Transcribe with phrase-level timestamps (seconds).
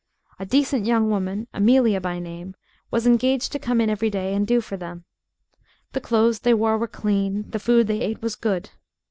[0.39, 2.55] A decent young woman Amelia by name
[2.89, 5.05] was engaged to come in every day and "do for" them.
[5.93, 8.71] The clothes they wore were clean; the food they ate was good.